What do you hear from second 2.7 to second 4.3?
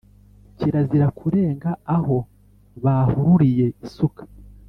baharuriye isuka,